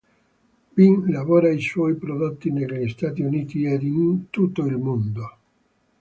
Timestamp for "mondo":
4.79-5.37